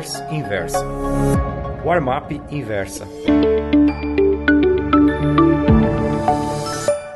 [0.00, 0.84] newsletters Inversa.
[1.84, 3.06] Warm-up Inversa.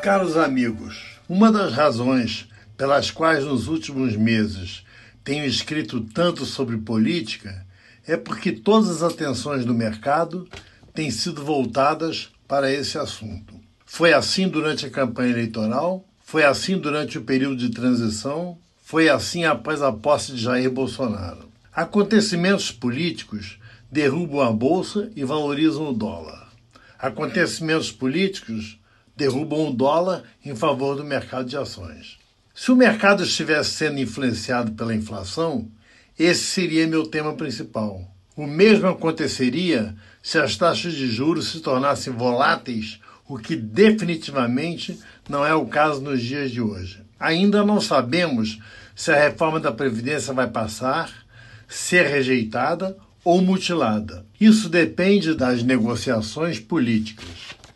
[0.02, 4.84] Caros amigos, uma das razões pelas quais nos últimos meses
[5.22, 7.64] tenho escrito tanto sobre política
[8.06, 10.46] é porque todas as atenções do mercado
[10.92, 13.54] têm sido voltadas para esse assunto.
[13.86, 19.44] Foi assim durante a campanha eleitoral, foi assim durante o período de transição, foi assim
[19.44, 21.53] após a posse de Jair Bolsonaro.
[21.74, 23.58] Acontecimentos políticos
[23.90, 26.52] derrubam a bolsa e valorizam o dólar.
[26.96, 28.78] Acontecimentos políticos
[29.16, 32.16] derrubam o dólar em favor do mercado de ações.
[32.54, 35.68] Se o mercado estivesse sendo influenciado pela inflação,
[36.16, 38.08] esse seria meu tema principal.
[38.36, 44.96] O mesmo aconteceria se as taxas de juros se tornassem voláteis, o que definitivamente
[45.28, 47.02] não é o caso nos dias de hoje.
[47.18, 48.60] Ainda não sabemos
[48.94, 51.23] se a reforma da Previdência vai passar,
[51.68, 54.26] ser rejeitada ou mutilada.
[54.40, 57.26] Isso depende das negociações políticas.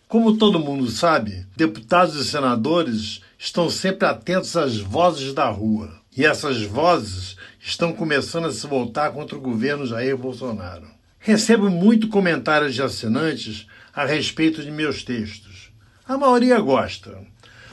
[0.07, 5.93] Como todo mundo sabe, deputados e senadores estão sempre atentos às vozes da rua.
[6.17, 10.87] E essas vozes estão começando a se voltar contra o governo Jair Bolsonaro.
[11.19, 15.71] Recebo muito comentários de assinantes a respeito de meus textos.
[16.07, 17.19] A maioria gosta,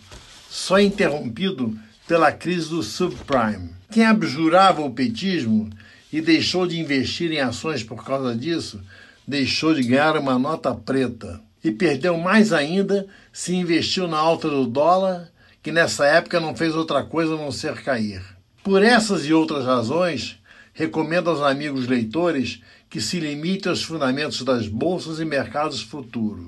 [0.49, 1.77] só interrompido
[2.07, 3.69] pela crise do subprime.
[3.91, 5.69] Quem abjurava o petismo
[6.11, 8.81] e deixou de investir em ações por causa disso,
[9.27, 11.39] deixou de ganhar uma nota preta.
[11.63, 16.75] E perdeu mais ainda se investiu na alta do dólar, que nessa época não fez
[16.75, 18.21] outra coisa a não ser cair.
[18.63, 20.40] Por essas e outras razões,
[20.81, 22.59] recomendo aos amigos leitores
[22.89, 26.47] que se limitem aos fundamentos das bolsas e mercados futuros,